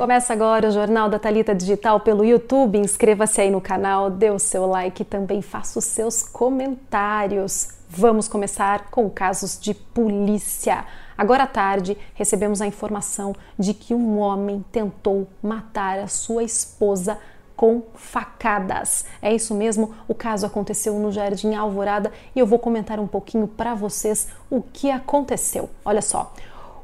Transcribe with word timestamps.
Começa 0.00 0.32
agora 0.32 0.66
o 0.66 0.70
Jornal 0.70 1.10
da 1.10 1.18
Talita 1.18 1.54
Digital 1.54 2.00
pelo 2.00 2.24
YouTube. 2.24 2.78
Inscreva-se 2.78 3.38
aí 3.38 3.50
no 3.50 3.60
canal, 3.60 4.08
dê 4.08 4.30
o 4.30 4.38
seu 4.38 4.64
like 4.64 5.02
e 5.02 5.04
também 5.04 5.42
faça 5.42 5.78
os 5.78 5.84
seus 5.84 6.22
comentários. 6.22 7.68
Vamos 7.86 8.26
começar 8.26 8.90
com 8.90 9.10
casos 9.10 9.60
de 9.60 9.74
polícia. 9.74 10.86
Agora 11.18 11.42
à 11.42 11.46
tarde, 11.46 11.98
recebemos 12.14 12.62
a 12.62 12.66
informação 12.66 13.36
de 13.58 13.74
que 13.74 13.92
um 13.92 14.18
homem 14.18 14.64
tentou 14.72 15.28
matar 15.42 15.98
a 15.98 16.08
sua 16.08 16.42
esposa 16.42 17.18
com 17.54 17.82
facadas. 17.94 19.04
É 19.20 19.34
isso 19.34 19.52
mesmo, 19.52 19.94
o 20.08 20.14
caso 20.14 20.46
aconteceu 20.46 20.98
no 20.98 21.12
Jardim 21.12 21.54
Alvorada 21.54 22.10
e 22.34 22.38
eu 22.38 22.46
vou 22.46 22.58
comentar 22.58 22.98
um 22.98 23.06
pouquinho 23.06 23.46
para 23.46 23.74
vocês 23.74 24.28
o 24.48 24.62
que 24.62 24.90
aconteceu. 24.90 25.68
Olha 25.84 26.00
só. 26.00 26.32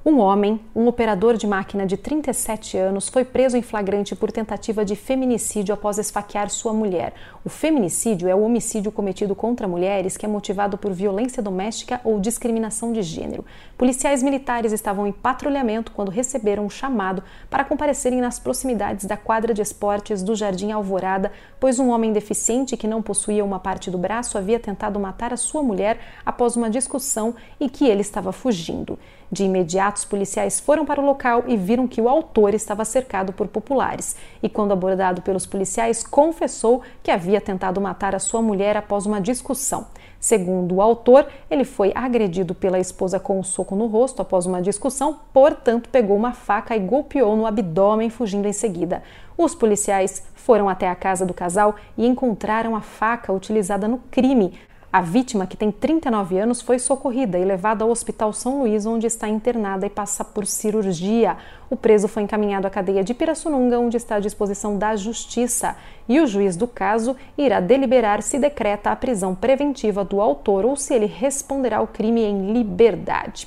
Um 0.08 0.20
homem, 0.20 0.60
um 0.72 0.86
operador 0.86 1.36
de 1.36 1.48
máquina 1.48 1.84
de 1.84 1.96
37 1.96 2.78
anos, 2.78 3.08
foi 3.08 3.24
preso 3.24 3.56
em 3.56 3.60
flagrante 3.60 4.14
por 4.14 4.30
tentativa 4.30 4.84
de 4.84 4.94
feminicídio 4.94 5.74
após 5.74 5.98
esfaquear 5.98 6.48
sua 6.48 6.72
mulher. 6.72 7.12
O 7.44 7.48
feminicídio 7.48 8.28
é 8.28 8.34
o 8.34 8.42
homicídio 8.42 8.92
cometido 8.92 9.34
contra 9.34 9.66
mulheres 9.66 10.16
que 10.16 10.24
é 10.24 10.28
motivado 10.28 10.78
por 10.78 10.92
violência 10.92 11.42
doméstica 11.42 12.00
ou 12.04 12.20
discriminação 12.20 12.92
de 12.92 13.02
gênero. 13.02 13.44
Policiais 13.76 14.22
militares 14.22 14.70
estavam 14.70 15.08
em 15.08 15.12
patrulhamento 15.12 15.90
quando 15.90 16.12
receberam 16.12 16.66
um 16.66 16.70
chamado 16.70 17.24
para 17.50 17.64
comparecerem 17.64 18.20
nas 18.20 18.38
proximidades 18.38 19.06
da 19.06 19.16
quadra 19.16 19.52
de 19.52 19.60
esportes 19.60 20.22
do 20.22 20.36
Jardim 20.36 20.70
Alvorada, 20.70 21.32
pois 21.58 21.80
um 21.80 21.88
homem 21.88 22.12
deficiente 22.12 22.76
que 22.76 22.86
não 22.86 23.02
possuía 23.02 23.44
uma 23.44 23.58
parte 23.58 23.90
do 23.90 23.98
braço 23.98 24.38
havia 24.38 24.60
tentado 24.60 25.00
matar 25.00 25.32
a 25.32 25.36
sua 25.36 25.64
mulher 25.64 25.98
após 26.24 26.54
uma 26.54 26.70
discussão 26.70 27.34
e 27.58 27.68
que 27.68 27.88
ele 27.88 28.02
estava 28.02 28.30
fugindo. 28.30 28.96
De 29.30 29.44
imediato, 29.44 29.98
os 29.98 30.04
policiais 30.04 30.60
foram 30.60 30.84
para 30.84 31.00
o 31.00 31.04
local 31.04 31.44
e 31.46 31.56
viram 31.56 31.88
que 31.88 32.00
o 32.00 32.08
autor 32.08 32.54
estava 32.54 32.84
cercado 32.84 33.32
por 33.32 33.48
populares. 33.48 34.16
E, 34.42 34.48
quando 34.48 34.72
abordado 34.72 35.22
pelos 35.22 35.44
policiais, 35.44 36.04
confessou 36.04 36.82
que 37.02 37.10
havia 37.10 37.40
tentado 37.40 37.80
matar 37.80 38.14
a 38.14 38.20
sua 38.20 38.40
mulher 38.40 38.76
após 38.76 39.04
uma 39.04 39.20
discussão. 39.20 39.86
Segundo 40.20 40.76
o 40.76 40.82
autor, 40.82 41.26
ele 41.50 41.64
foi 41.64 41.92
agredido 41.94 42.54
pela 42.54 42.78
esposa 42.78 43.20
com 43.20 43.38
um 43.38 43.42
soco 43.42 43.76
no 43.76 43.86
rosto 43.86 44.22
após 44.22 44.46
uma 44.46 44.62
discussão, 44.62 45.18
portanto, 45.32 45.88
pegou 45.88 46.16
uma 46.16 46.32
faca 46.32 46.74
e 46.76 46.80
golpeou 46.80 47.36
no 47.36 47.46
abdômen, 47.46 48.10
fugindo 48.10 48.48
em 48.48 48.52
seguida. 48.52 49.02
Os 49.36 49.54
policiais 49.54 50.24
foram 50.34 50.68
até 50.68 50.88
a 50.88 50.94
casa 50.94 51.26
do 51.26 51.34
casal 51.34 51.76
e 51.98 52.06
encontraram 52.06 52.74
a 52.74 52.80
faca 52.80 53.32
utilizada 53.32 53.86
no 53.86 53.98
crime. 54.10 54.58
A 54.96 55.02
vítima, 55.02 55.46
que 55.46 55.58
tem 55.58 55.70
39 55.70 56.38
anos, 56.38 56.62
foi 56.62 56.78
socorrida 56.78 57.38
e 57.38 57.44
levada 57.44 57.84
ao 57.84 57.90
Hospital 57.90 58.32
São 58.32 58.60
Luís, 58.60 58.86
onde 58.86 59.06
está 59.06 59.28
internada 59.28 59.84
e 59.84 59.90
passa 59.90 60.24
por 60.24 60.46
cirurgia. 60.46 61.36
O 61.68 61.76
preso 61.76 62.08
foi 62.08 62.22
encaminhado 62.22 62.66
à 62.66 62.70
cadeia 62.70 63.04
de 63.04 63.12
Pirassununga, 63.12 63.78
onde 63.78 63.98
está 63.98 64.14
à 64.14 64.20
disposição 64.20 64.78
da 64.78 64.96
Justiça. 64.96 65.76
E 66.08 66.18
o 66.18 66.26
juiz 66.26 66.56
do 66.56 66.66
caso 66.66 67.14
irá 67.36 67.60
deliberar 67.60 68.22
se 68.22 68.38
decreta 68.38 68.90
a 68.90 68.96
prisão 68.96 69.34
preventiva 69.34 70.02
do 70.02 70.18
autor 70.18 70.64
ou 70.64 70.76
se 70.76 70.94
ele 70.94 71.04
responderá 71.04 71.76
ao 71.76 71.86
crime 71.86 72.22
em 72.22 72.54
liberdade. 72.54 73.46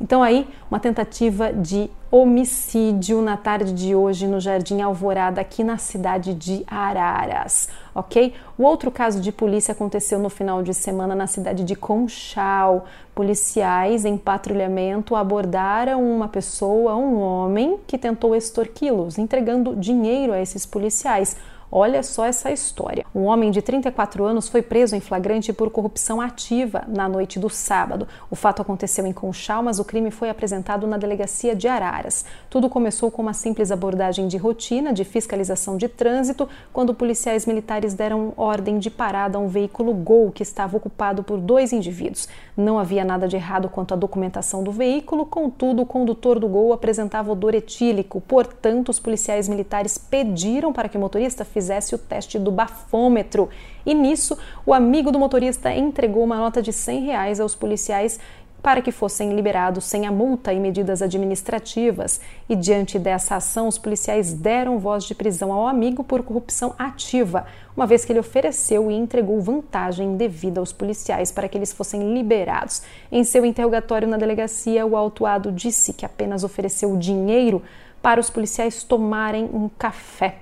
Então 0.00 0.22
aí, 0.22 0.46
uma 0.70 0.78
tentativa 0.78 1.52
de 1.52 1.90
homicídio 2.10 3.20
na 3.20 3.36
tarde 3.36 3.72
de 3.72 3.94
hoje 3.94 4.28
no 4.28 4.40
Jardim 4.40 4.80
Alvorada, 4.80 5.40
aqui 5.40 5.64
na 5.64 5.76
cidade 5.76 6.34
de 6.34 6.64
Araras, 6.66 7.68
ok? 7.94 8.32
O 8.56 8.62
outro 8.62 8.90
caso 8.90 9.20
de 9.20 9.32
polícia 9.32 9.72
aconteceu 9.72 10.18
no 10.18 10.30
final 10.30 10.62
de 10.62 10.72
semana 10.72 11.14
na 11.16 11.26
cidade 11.26 11.64
de 11.64 11.74
Conchal. 11.74 12.86
Policiais 13.14 14.04
em 14.04 14.16
patrulhamento 14.16 15.16
abordaram 15.16 16.00
uma 16.00 16.28
pessoa, 16.28 16.94
um 16.94 17.20
homem, 17.20 17.78
que 17.86 17.98
tentou 17.98 18.36
extorquí-los, 18.36 19.18
entregando 19.18 19.74
dinheiro 19.74 20.32
a 20.32 20.40
esses 20.40 20.64
policiais. 20.64 21.36
Olha 21.70 22.02
só 22.02 22.24
essa 22.24 22.50
história. 22.50 23.04
Um 23.14 23.24
homem 23.24 23.50
de 23.50 23.60
34 23.60 24.24
anos 24.24 24.48
foi 24.48 24.62
preso 24.62 24.96
em 24.96 25.00
flagrante 25.00 25.52
por 25.52 25.68
corrupção 25.68 26.18
ativa 26.18 26.84
na 26.88 27.06
noite 27.06 27.38
do 27.38 27.50
sábado. 27.50 28.08
O 28.30 28.36
fato 28.36 28.62
aconteceu 28.62 29.06
em 29.06 29.12
Conchal, 29.12 29.62
mas 29.62 29.78
o 29.78 29.84
crime 29.84 30.10
foi 30.10 30.30
apresentado 30.30 30.86
na 30.86 30.96
delegacia 30.96 31.54
de 31.54 31.68
Araras. 31.68 32.24
Tudo 32.48 32.70
começou 32.70 33.10
com 33.10 33.20
uma 33.20 33.34
simples 33.34 33.70
abordagem 33.70 34.28
de 34.28 34.38
rotina 34.38 34.94
de 34.94 35.04
fiscalização 35.04 35.76
de 35.76 35.88
trânsito, 35.88 36.48
quando 36.72 36.94
policiais 36.94 37.44
militares 37.44 37.92
deram 37.92 38.32
ordem 38.36 38.78
de 38.78 38.88
parada 38.88 39.36
a 39.36 39.40
um 39.40 39.48
veículo 39.48 39.92
Gol 39.92 40.32
que 40.32 40.42
estava 40.42 40.76
ocupado 40.76 41.22
por 41.22 41.38
dois 41.38 41.72
indivíduos. 41.72 42.28
Não 42.56 42.78
havia 42.78 43.04
nada 43.04 43.28
de 43.28 43.36
errado 43.36 43.68
quanto 43.68 43.92
à 43.92 43.96
documentação 43.96 44.64
do 44.64 44.72
veículo, 44.72 45.26
contudo, 45.26 45.82
o 45.82 45.86
condutor 45.86 46.38
do 46.38 46.48
Gol 46.48 46.72
apresentava 46.72 47.30
odor 47.30 47.54
etílico. 47.54 48.22
Portanto, 48.22 48.88
os 48.88 48.98
policiais 48.98 49.48
militares 49.48 49.98
pediram 49.98 50.72
para 50.72 50.88
que 50.88 50.96
o 50.96 51.00
motorista 51.00 51.44
fizesse 51.58 51.92
o 51.92 51.98
teste 51.98 52.38
do 52.38 52.52
bafômetro. 52.52 53.48
E 53.84 53.92
nisso, 53.92 54.38
o 54.64 54.72
amigo 54.72 55.10
do 55.10 55.18
motorista 55.18 55.74
entregou 55.74 56.22
uma 56.22 56.36
nota 56.36 56.62
de 56.62 56.72
100 56.72 57.00
reais 57.04 57.40
aos 57.40 57.56
policiais 57.56 58.20
para 58.62 58.82
que 58.82 58.92
fossem 58.92 59.34
liberados 59.34 59.84
sem 59.84 60.06
a 60.06 60.12
multa 60.12 60.52
e 60.52 60.60
medidas 60.60 61.02
administrativas. 61.02 62.20
E 62.48 62.54
diante 62.54 62.98
dessa 62.98 63.36
ação, 63.36 63.66
os 63.66 63.78
policiais 63.78 64.32
deram 64.32 64.78
voz 64.78 65.04
de 65.04 65.14
prisão 65.14 65.52
ao 65.52 65.66
amigo 65.66 66.04
por 66.04 66.22
corrupção 66.22 66.74
ativa, 66.78 67.46
uma 67.76 67.86
vez 67.86 68.04
que 68.04 68.12
ele 68.12 68.20
ofereceu 68.20 68.90
e 68.90 68.94
entregou 68.94 69.40
vantagem 69.40 70.16
devida 70.16 70.60
aos 70.60 70.72
policiais 70.72 71.32
para 71.32 71.48
que 71.48 71.56
eles 71.56 71.72
fossem 71.72 72.14
liberados. 72.14 72.82
Em 73.10 73.24
seu 73.24 73.44
interrogatório 73.44 74.08
na 74.08 74.16
delegacia, 74.16 74.86
o 74.86 74.96
autuado 74.96 75.50
disse 75.50 75.92
que 75.92 76.04
apenas 76.04 76.44
ofereceu 76.44 76.96
dinheiro 76.96 77.62
para 78.02 78.20
os 78.20 78.30
policiais 78.30 78.82
tomarem 78.84 79.48
um 79.52 79.68
café 79.68 80.36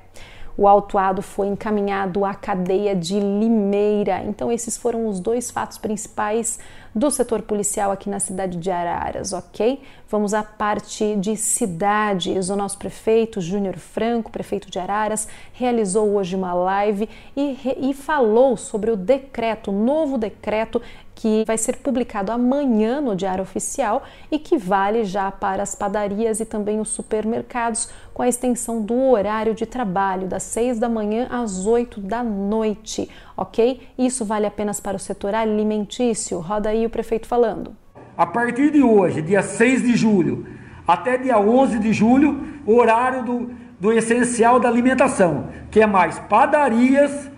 o 0.56 0.66
autuado 0.66 1.20
foi 1.20 1.48
encaminhado 1.48 2.24
à 2.24 2.34
cadeia 2.34 2.94
de 2.94 3.20
Limeira. 3.20 4.22
Então, 4.24 4.50
esses 4.50 4.76
foram 4.76 5.06
os 5.06 5.20
dois 5.20 5.50
fatos 5.50 5.76
principais 5.76 6.58
do 6.96 7.10
setor 7.10 7.42
policial 7.42 7.92
aqui 7.92 8.08
na 8.08 8.18
cidade 8.18 8.56
de 8.56 8.70
Araras, 8.70 9.34
ok? 9.34 9.82
Vamos 10.08 10.32
à 10.32 10.42
parte 10.42 11.14
de 11.16 11.36
cidades. 11.36 12.48
O 12.48 12.56
nosso 12.56 12.78
prefeito, 12.78 13.38
Júnior 13.38 13.76
Franco, 13.76 14.32
prefeito 14.32 14.70
de 14.70 14.78
Araras, 14.78 15.28
realizou 15.52 16.14
hoje 16.14 16.34
uma 16.34 16.54
live 16.54 17.06
e, 17.36 17.58
e 17.90 17.92
falou 17.92 18.56
sobre 18.56 18.90
o 18.90 18.96
decreto, 18.96 19.70
o 19.70 19.74
novo 19.74 20.16
decreto 20.16 20.80
que 21.16 21.44
vai 21.46 21.56
ser 21.56 21.78
publicado 21.78 22.30
amanhã 22.30 23.00
no 23.00 23.16
Diário 23.16 23.42
Oficial 23.42 24.02
e 24.30 24.38
que 24.38 24.58
vale 24.58 25.02
já 25.04 25.32
para 25.32 25.62
as 25.62 25.74
padarias 25.74 26.40
e 26.40 26.44
também 26.44 26.78
os 26.78 26.90
supermercados, 26.90 27.88
com 28.12 28.22
a 28.22 28.28
extensão 28.28 28.82
do 28.82 29.10
horário 29.10 29.54
de 29.54 29.64
trabalho 29.64 30.28
das 30.28 30.42
6 30.42 30.78
da 30.78 30.88
manhã 30.90 31.26
às 31.30 31.66
8 31.66 32.00
da 32.00 32.22
noite, 32.22 33.10
ok? 33.34 33.80
Isso 33.98 34.26
vale 34.26 34.46
apenas 34.46 34.78
para 34.78 34.96
o 34.96 35.00
setor 35.00 35.34
alimentício. 35.34 36.38
Roda 36.38 36.68
aí 36.68 36.85
o 36.86 36.90
prefeito 36.90 37.26
falando. 37.26 37.76
A 38.16 38.26
partir 38.26 38.70
de 38.70 38.82
hoje, 38.82 39.20
dia 39.20 39.42
6 39.42 39.82
de 39.82 39.96
julho, 39.96 40.46
até 40.86 41.18
dia 41.18 41.38
11 41.38 41.78
de 41.78 41.92
julho, 41.92 42.40
o 42.64 42.76
horário 42.76 43.22
do, 43.22 43.50
do 43.78 43.92
essencial 43.92 44.58
da 44.58 44.68
alimentação, 44.68 45.48
que 45.70 45.80
é 45.80 45.86
mais 45.86 46.18
padarias 46.18 47.30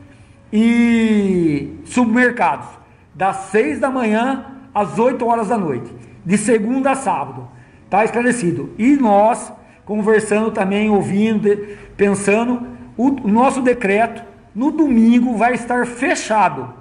e 0.52 1.74
supermercados 1.84 2.68
das 3.14 3.36
6 3.50 3.80
da 3.80 3.90
manhã 3.90 4.46
às 4.74 4.98
8 4.98 5.26
horas 5.26 5.48
da 5.48 5.58
noite, 5.58 5.92
de 6.24 6.38
segunda 6.38 6.92
a 6.92 6.94
sábado. 6.94 7.48
Está 7.84 8.04
esclarecido. 8.04 8.72
E 8.78 8.96
nós, 8.96 9.52
conversando 9.84 10.50
também, 10.50 10.90
ouvindo, 10.90 11.48
pensando, 11.96 12.68
o, 12.96 13.10
nosso 13.28 13.62
decreto 13.62 14.22
no 14.54 14.70
domingo 14.70 15.36
vai 15.36 15.54
estar 15.54 15.86
fechado. 15.86 16.74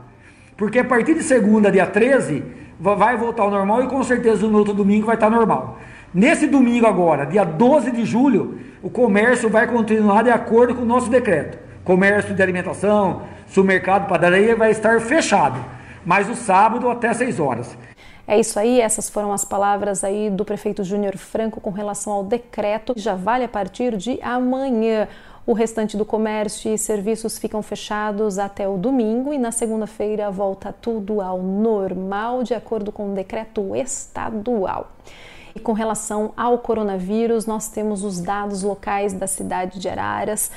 Porque 0.58 0.80
a 0.80 0.84
partir 0.84 1.14
de 1.14 1.24
segunda, 1.24 1.72
dia 1.72 1.86
13, 1.86 2.44
vai 2.80 3.16
voltar 3.16 3.44
ao 3.44 3.52
normal 3.52 3.84
e 3.84 3.88
com 3.88 4.04
certeza 4.04 4.48
no 4.48 4.58
outro 4.58 4.74
domingo 4.74 5.06
vai 5.06 5.16
estar 5.16 5.30
normal. 5.30 5.78
Nesse 6.14 6.48
domingo 6.48 6.88
agora, 6.88 7.26
dia 7.26 7.44
12 7.46 7.92
de 7.92 8.04
julho, 8.04 8.60
o 8.82 8.90
comércio 8.90 9.50
vai 9.50 9.68
continuar 9.68 10.24
de 10.24 10.32
acordo 10.32 10.76
com 10.76 10.82
o 10.82 10.86
nosso 10.86 11.10
decreto. 11.10 11.60
Comércio 11.84 12.34
de 12.34 12.42
alimentação, 12.42 13.22
supermercado, 13.48 14.08
padaria 14.08 14.56
vai 14.56 14.72
estar 14.72 15.00
fechado 15.00 15.78
mas 16.08 16.30
o 16.30 16.36
sábado 16.36 16.90
até 16.90 17.14
6 17.14 17.38
horas. 17.38 17.78
É 18.26 18.40
isso 18.40 18.58
aí, 18.58 18.80
essas 18.80 19.10
foram 19.10 19.34
as 19.34 19.44
palavras 19.44 20.06
aí 20.06 20.30
do 20.30 20.46
prefeito 20.46 20.82
Júnior 20.82 21.18
Franco 21.18 21.60
com 21.60 21.70
relação 21.70 22.14
ao 22.14 22.24
decreto 22.24 22.94
que 22.94 23.02
já 23.02 23.14
vale 23.14 23.44
a 23.44 23.48
partir 23.50 23.98
de 23.98 24.18
amanhã. 24.22 25.10
O 25.48 25.54
restante 25.54 25.96
do 25.96 26.04
comércio 26.04 26.74
e 26.74 26.78
serviços 26.78 27.38
ficam 27.38 27.62
fechados 27.62 28.38
até 28.38 28.68
o 28.68 28.76
domingo 28.78 29.34
e 29.34 29.38
na 29.38 29.50
segunda-feira 29.50 30.30
volta 30.30 30.74
tudo 30.74 31.22
ao 31.22 31.42
normal, 31.42 32.44
de 32.44 32.54
acordo 32.54 32.92
com 32.92 33.12
o 33.12 33.16
decreto 33.16 33.74
estadual. 33.74 34.92
E 35.56 35.60
com 35.62 35.72
relação 35.72 36.34
ao 36.36 36.58
coronavírus, 36.58 37.46
nós 37.46 37.70
temos 37.70 38.04
os 38.04 38.20
dados 38.20 38.62
locais 38.62 39.14
da 39.14 39.26
cidade 39.26 39.80
de 39.80 39.88
Araras. 39.88 40.52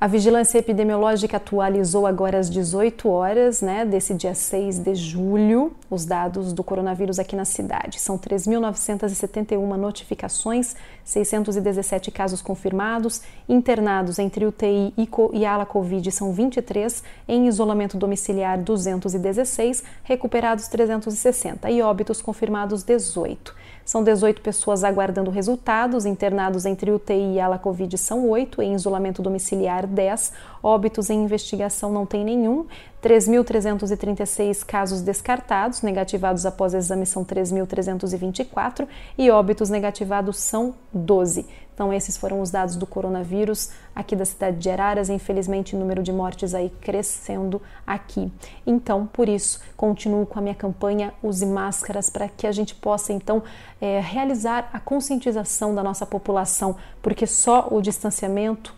A 0.00 0.06
vigilância 0.06 0.56
epidemiológica 0.56 1.36
atualizou 1.36 2.06
agora 2.06 2.38
às 2.38 2.48
18 2.48 3.06
horas, 3.06 3.60
né, 3.60 3.84
desse 3.84 4.14
dia 4.14 4.34
6 4.34 4.78
de 4.78 4.94
julho, 4.94 5.74
os 5.90 6.06
dados 6.06 6.54
do 6.54 6.64
coronavírus 6.64 7.18
aqui 7.18 7.36
na 7.36 7.44
cidade. 7.44 8.00
São 8.00 8.16
3.971 8.16 9.76
notificações, 9.76 10.74
617 11.04 12.10
casos 12.10 12.40
confirmados, 12.40 13.20
internados 13.46 14.18
entre 14.18 14.46
UTI 14.46 14.94
e 15.34 15.44
ala 15.44 15.66
Covid 15.66 16.10
são 16.10 16.32
23, 16.32 17.04
em 17.28 17.46
isolamento 17.46 17.98
domiciliar 17.98 18.58
216, 18.58 19.84
recuperados 20.02 20.66
360 20.68 21.70
e 21.70 21.82
óbitos 21.82 22.22
confirmados 22.22 22.82
18. 22.82 23.54
São 23.90 24.04
18 24.04 24.40
pessoas 24.40 24.84
aguardando 24.84 25.32
resultados, 25.32 26.06
internados 26.06 26.64
entre 26.64 26.92
UTI 26.92 27.34
e 27.34 27.40
ala 27.40 27.58
Covid 27.58 27.98
são 27.98 28.28
8, 28.28 28.62
em 28.62 28.72
isolamento 28.72 29.20
domiciliar 29.20 29.84
10, 29.84 30.32
óbitos 30.62 31.10
em 31.10 31.24
investigação 31.24 31.90
não 31.90 32.06
tem 32.06 32.24
nenhum, 32.24 32.66
3.336 33.02 34.64
casos 34.64 35.00
descartados, 35.00 35.82
negativados 35.82 36.44
após 36.44 36.74
exame 36.74 37.06
são 37.06 37.24
3.324 37.24 38.86
e 39.16 39.30
óbitos 39.30 39.70
negativados 39.70 40.38
são 40.38 40.74
12. 40.92 41.46
Então, 41.80 41.94
esses 41.94 42.14
foram 42.18 42.42
os 42.42 42.50
dados 42.50 42.76
do 42.76 42.86
coronavírus 42.86 43.70
aqui 43.94 44.14
da 44.14 44.26
cidade 44.26 44.58
de 44.58 44.68
Araras. 44.68 45.08
Infelizmente, 45.08 45.74
o 45.74 45.78
número 45.78 46.02
de 46.02 46.12
mortes 46.12 46.54
aí 46.54 46.70
crescendo 46.78 47.62
aqui. 47.86 48.30
Então, 48.66 49.06
por 49.06 49.30
isso, 49.30 49.62
continuo 49.78 50.26
com 50.26 50.38
a 50.38 50.42
minha 50.42 50.54
campanha 50.54 51.14
Use 51.22 51.46
Máscaras 51.46 52.10
para 52.10 52.28
que 52.28 52.46
a 52.46 52.52
gente 52.52 52.74
possa, 52.74 53.14
então, 53.14 53.42
é, 53.80 53.98
realizar 53.98 54.68
a 54.74 54.78
conscientização 54.78 55.74
da 55.74 55.82
nossa 55.82 56.04
população, 56.04 56.76
porque 57.00 57.26
só 57.26 57.68
o 57.70 57.80
distanciamento 57.80 58.74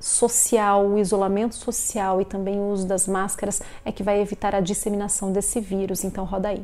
social, 0.00 0.86
o 0.86 0.98
isolamento 0.98 1.54
social 1.54 2.20
e 2.20 2.24
também 2.24 2.58
o 2.58 2.70
uso 2.70 2.86
das 2.86 3.06
máscaras 3.06 3.60
é 3.84 3.92
que 3.92 4.02
vai 4.02 4.20
evitar 4.20 4.54
a 4.54 4.60
disseminação 4.60 5.32
desse 5.32 5.60
vírus. 5.60 6.04
Então, 6.04 6.24
roda 6.24 6.48
aí. 6.48 6.62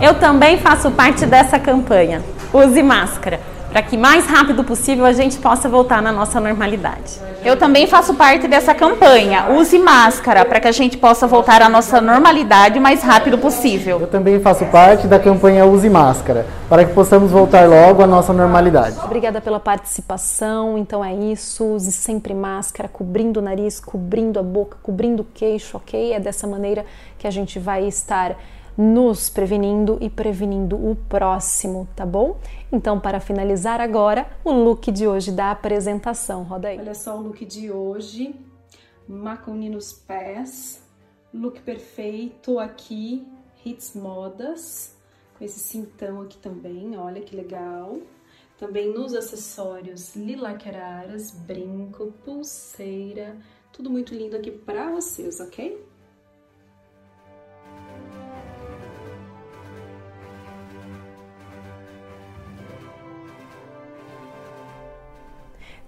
Eu 0.00 0.18
também 0.18 0.58
faço 0.58 0.90
parte 0.90 1.26
dessa 1.26 1.58
campanha. 1.58 2.22
Use 2.52 2.82
máscara 2.82 3.53
para 3.74 3.82
que 3.82 3.96
mais 3.96 4.24
rápido 4.24 4.62
possível 4.62 5.04
a 5.04 5.12
gente 5.12 5.36
possa 5.38 5.68
voltar 5.68 6.00
na 6.00 6.12
nossa 6.12 6.38
normalidade. 6.38 7.18
Eu 7.44 7.56
também 7.56 7.88
faço 7.88 8.14
parte 8.14 8.46
dessa 8.46 8.72
campanha. 8.72 9.50
Use 9.50 9.76
máscara 9.80 10.44
para 10.44 10.60
que 10.60 10.68
a 10.68 10.70
gente 10.70 10.96
possa 10.96 11.26
voltar 11.26 11.60
à 11.60 11.68
nossa 11.68 12.00
normalidade 12.00 12.78
o 12.78 12.80
mais 12.80 13.02
rápido 13.02 13.36
possível. 13.36 14.00
Eu 14.00 14.06
também 14.06 14.38
faço 14.38 14.64
parte 14.66 15.08
da 15.08 15.18
campanha 15.18 15.66
Use 15.66 15.90
Máscara 15.90 16.46
para 16.68 16.84
que 16.84 16.94
possamos 16.94 17.32
voltar 17.32 17.68
logo 17.68 18.00
à 18.00 18.06
nossa 18.06 18.32
normalidade. 18.32 18.96
Obrigada 19.02 19.40
pela 19.40 19.58
participação. 19.58 20.78
Então 20.78 21.04
é 21.04 21.12
isso. 21.12 21.64
Use 21.64 21.90
sempre 21.90 22.32
máscara, 22.32 22.88
cobrindo 22.88 23.40
o 23.40 23.42
nariz, 23.42 23.80
cobrindo 23.80 24.38
a 24.38 24.42
boca, 24.44 24.76
cobrindo 24.84 25.22
o 25.22 25.26
queixo, 25.34 25.78
ok? 25.78 26.12
É 26.12 26.20
dessa 26.20 26.46
maneira 26.46 26.86
que 27.18 27.26
a 27.26 27.30
gente 27.30 27.58
vai 27.58 27.88
estar 27.88 28.36
nos 28.76 29.28
prevenindo 29.28 29.98
e 30.00 30.10
prevenindo 30.10 30.76
o 30.76 30.96
próximo, 30.96 31.88
tá 31.94 32.04
bom? 32.04 32.38
Então, 32.72 32.98
para 32.98 33.20
finalizar 33.20 33.80
agora, 33.80 34.26
o 34.44 34.52
look 34.52 34.90
de 34.90 35.06
hoje 35.06 35.30
da 35.30 35.50
apresentação. 35.50 36.42
Roda 36.42 36.68
aí. 36.68 36.78
Olha 36.78 36.94
só 36.94 37.16
o 37.16 37.22
look 37.22 37.44
de 37.44 37.70
hoje. 37.70 38.34
Maconi 39.08 39.68
nos 39.68 39.92
pés. 39.92 40.82
Look 41.32 41.60
perfeito 41.60 42.58
aqui. 42.58 43.26
Hits 43.64 43.94
Modas. 43.94 44.96
Com 45.38 45.44
esse 45.44 45.58
cintão 45.58 46.20
aqui 46.20 46.38
também, 46.38 46.96
olha 46.96 47.20
que 47.20 47.34
legal. 47.34 47.98
Também 48.56 48.92
nos 48.92 49.14
acessórios 49.14 50.14
lilaqueraras, 50.14 51.32
brinco, 51.32 52.12
pulseira. 52.24 53.36
Tudo 53.72 53.90
muito 53.90 54.14
lindo 54.14 54.36
aqui 54.36 54.52
para 54.52 54.92
vocês, 54.92 55.40
ok? 55.40 55.84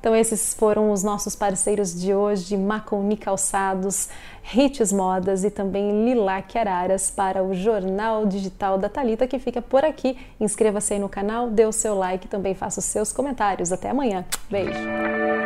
Então 0.01 0.15
esses 0.15 0.55
foram 0.55 0.93
os 0.93 1.03
nossos 1.03 1.35
parceiros 1.35 1.99
de 1.99 2.15
hoje, 2.15 2.57
Maconi 2.57 3.17
Calçados, 3.17 4.09
Hits 4.55 4.93
Modas 4.93 5.43
e 5.43 5.51
também 5.51 6.05
Lilac 6.05 6.57
Araras 6.57 7.11
para 7.11 7.43
o 7.43 7.55
Jornal 7.55 8.27
Digital 8.27 8.79
da 8.79 8.89
Talita 8.89 9.27
que 9.27 9.39
fica 9.39 9.61
por 9.61 9.85
aqui. 9.85 10.17
Inscreva-se 10.41 10.95
aí 10.95 11.01
no 11.01 11.09
canal, 11.09 11.51
dê 11.51 11.67
o 11.67 11.73
seu 11.73 11.95
like 11.97 12.27
e 12.27 12.29
também 12.29 12.55
faça 12.55 12.81
os 12.81 12.87
seus 12.87 13.13
comentários. 13.13 13.73
Até 13.73 13.91
amanhã. 13.91 14.25
Beijo. 14.49 15.46